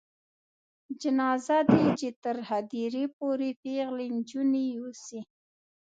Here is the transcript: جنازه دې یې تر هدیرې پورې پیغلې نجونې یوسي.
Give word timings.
جنازه 1.01 1.57
دې 1.69 1.83
یې 2.01 2.09
تر 2.23 2.37
هدیرې 2.49 3.05
پورې 3.17 3.49
پیغلې 3.63 4.07
نجونې 4.15 4.63
یوسي. 4.75 5.19